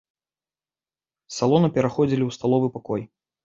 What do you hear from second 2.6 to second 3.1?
пакой.